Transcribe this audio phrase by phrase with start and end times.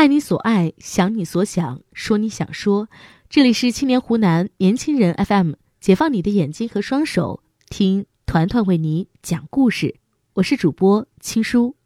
[0.00, 2.88] 爱你所爱，想你所想，说你想说。
[3.28, 9.96] 这里是青年湖南年轻人 FM，解放你的眼睛和双手，听团团为你讲故事。
[10.32, 11.76] 我是主播青叔。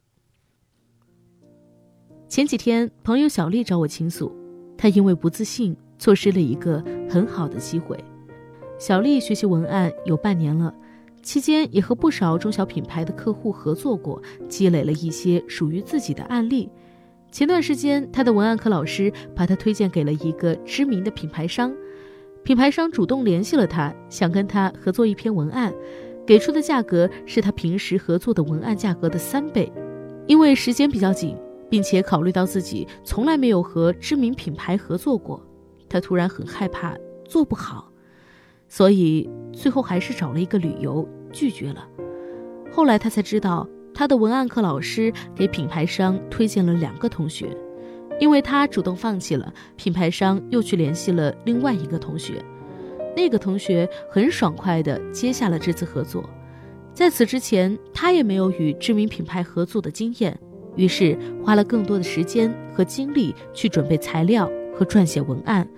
[2.28, 4.32] 前几天，朋友小丽找我倾诉，
[4.78, 7.98] 她因为不自信，错失了一个很好的机会。
[8.78, 10.72] 小丽学习文案有半年了，
[11.20, 16.70] 期间也和不少中小品牌的客户合作过，积累了一些属于自己的案例。
[17.34, 21.74] 前段时间，他的文案课老师把他推荐给了一个知名的品牌商，
[22.44, 25.74] 品牌商主动联系了他，想跟他合作一篇文案，
[26.24, 29.72] 给出的价格是他平时合作的文案价格的三倍。
[30.28, 31.36] 因为时间比较紧，
[31.68, 35.44] 并且考虑到自己从来没有和知名品牌合作过，
[35.88, 37.90] 他突然很害怕做不好，
[38.68, 41.84] 所以最后还是找了一个理由拒绝了。
[42.70, 43.68] 后来他才知道。
[43.94, 47.56] 他的文案课老师给品牌商推荐了两个同学，
[48.18, 52.44] 因为他主动放弃了，品牌商又去联系了另外一个同学，
[53.16, 56.28] 那个同学很爽快地接下了这次合作。
[56.92, 60.36] 在此之前，他也没有与知名品牌合作的经验，
[60.74, 65.68] 于是花了更多的时间和精力去准备材料和撰写文案。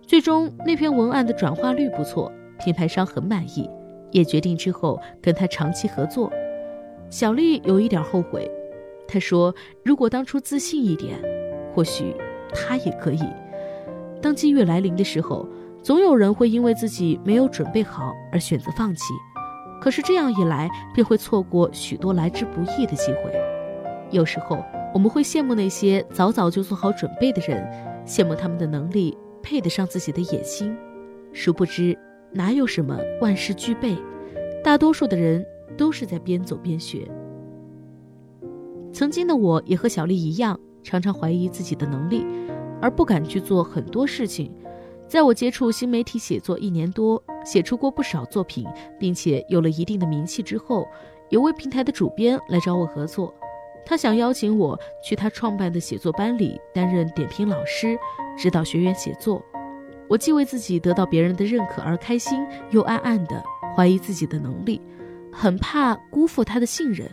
[0.00, 2.30] 最终，那篇文案的转化率不错，
[2.62, 3.68] 品牌商很满意，
[4.10, 6.30] 也决定之后跟他长期合作。
[7.12, 8.50] 小丽有一点后悔，
[9.06, 11.20] 她说：“如果当初自信一点，
[11.74, 12.16] 或许
[12.54, 13.22] 她也可以。
[14.22, 15.46] 当机遇来临的时候，
[15.82, 19.12] 总有人会因为自己没有准备好而选择放弃。
[19.78, 23.30] 可是这样一来，便会错过许多来之不易的机会。
[24.10, 27.62] 有时候，我们会羡慕那些早早就做好准备的人，
[28.06, 30.74] 羡慕他们的能力配得上自己的野心。
[31.34, 31.94] 殊不知，
[32.30, 33.98] 哪有什么万事俱备？
[34.64, 35.44] 大多数的人。”
[35.76, 37.10] 都是在边走边学。
[38.92, 42.26] 曾经的我也和小丽一样，常常怀疑自己的能力，
[42.80, 44.52] 而不敢去做很多事情。
[45.08, 48.66] 在我接触新媒体写作一年多，写出过不少作品，
[48.98, 50.86] 并且有了一定的名气之后，
[51.28, 53.34] 有位平台的主编来找我合作，
[53.84, 57.98] 他想邀请我去他创办的写作班里担任点评老师，
[58.38, 59.42] 指导学员写作。
[60.08, 63.42] 我既为自己得到别人的认可而开心，又暗暗的
[63.74, 64.80] 怀疑自己的能力。
[65.32, 67.10] 很怕辜负他的信任，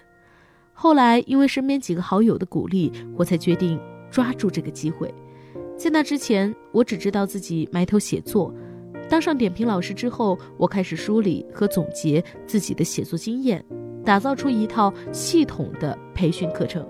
[0.73, 3.79] 后来因为身边几个好友的鼓励，我才决定
[4.11, 5.11] 抓住这个机会。
[5.77, 8.53] 在那之前，我只知道自己埋头写作。
[9.07, 13.63] 当上点评老师之后，我开始梳理和总结自己的写作经验，
[14.05, 16.85] 打造出一套系统的培训课程。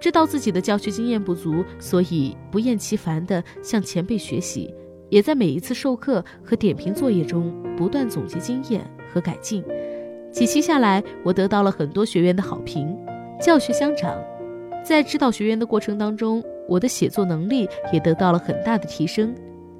[0.00, 4.74] 知道自己的教学经验不足，所以不厌其烦地向前辈学习，
[5.08, 9.62] 也在每一次授课和点评作业中不断总结经验和改进。
[10.30, 12.96] 几期下来，我得到了很多学员的好评，
[13.40, 14.14] 教学相长。
[14.84, 19.34] 在指导学员的过程当中，我的写作能力也得到了很大的提升。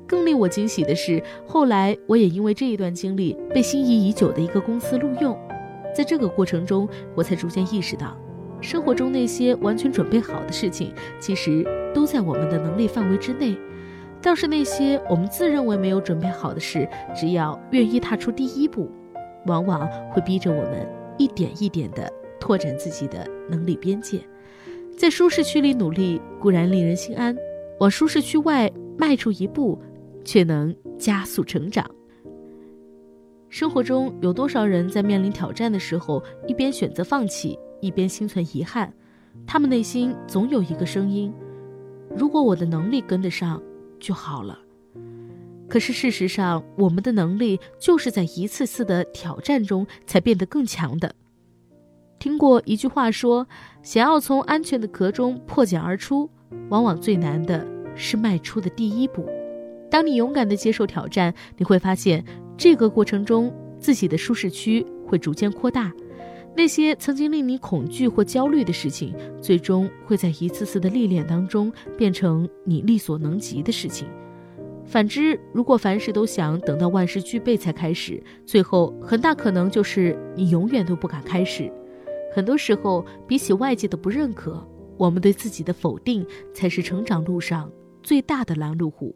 [0.07, 5.37] 更令我惊喜的是，后来我也因为这一段经历被心仪已久的一个公司录用。
[5.95, 8.17] 在这个过程中，我才逐渐意识到，
[8.61, 11.65] 生活中那些完全准备好的事情，其实
[11.95, 13.57] 都在我们的能力范围之内。
[14.23, 18.91] 倒是那些我们自认为没有准备好的事，只要愿意踏出第一步。
[19.47, 24.21] 往往会逼着我们一点一点地拓展自己的能力边界，
[24.97, 27.37] 在舒适区里努力固然令人心安，
[27.81, 29.79] 往舒适区外迈出一步，
[30.25, 31.89] 却能加速成长。
[33.49, 38.93] 生活中有多少人在面临挑战的时候，一边选择放弃，一边心存遗憾？
[39.47, 41.33] 他们内心总有一个声音：
[42.15, 43.63] 如果我的能力跟得上
[43.99, 44.59] 就好了。
[45.69, 51.15] 可是事实上，我们的能力就是在一次次的挑战中才变得更强的。
[52.19, 53.47] 听过一句话说
[53.83, 56.31] ：“想要从安全的壳中破茧而出，
[56.71, 59.29] 往往最难的是迈出的第一步。”
[59.91, 62.25] 当你勇敢地接受挑战，你会发现
[62.57, 65.93] 这个过程中自己的舒适区会逐渐扩大。
[66.57, 74.09] 那些曾经令你恐惧或焦虑的事情，最终会在一次次的历练当中变成你力所能及的事情。
[74.87, 81.71] 反之，如果凡事都想等到万事俱备才开始，最后很大可能就是你永远都不敢开始。
[82.33, 84.65] 很多时候，比起外界的不认可，
[84.97, 86.25] 我们对自己的否定
[86.55, 87.71] 才是成长路上
[88.03, 89.15] 最大的拦路虎。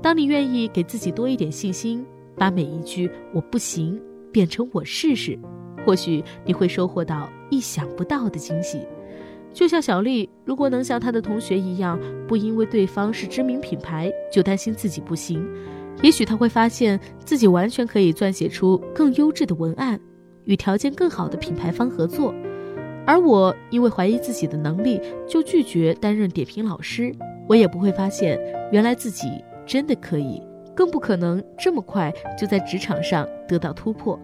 [0.00, 2.04] 当你愿意给自己多一点信心，
[2.36, 4.00] 把每一句“我不行”
[4.32, 5.38] 变成“我试试”，
[5.84, 8.80] 或许你会收获到意想不到的惊喜。
[9.56, 11.98] 就像小丽，如果能像她的同学一样，
[12.28, 15.48] 不因为对方是知名品牌就担心自己不行，
[16.02, 19.98] 也许她会发现自己完全可以撰写出更优质的文案，
[20.44, 22.34] 与条件更好的品牌方合作。
[23.06, 27.10] 而我因为怀疑自己的能力，就拒绝担任点评老师，
[27.48, 28.38] 我也不会发现
[28.70, 30.42] 原来自己真的可以，
[30.74, 34.20] 更不可能这么快就在职场上得到突破。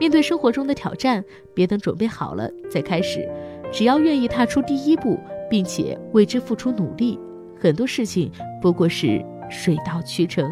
[0.00, 1.22] 面对生活中的挑战，
[1.52, 3.28] 别等准备好了再开始，
[3.72, 7.18] 只要愿意踏出第一步，并且为之付出努力，
[7.58, 8.30] 很多事情
[8.60, 10.48] 不过是水到渠成。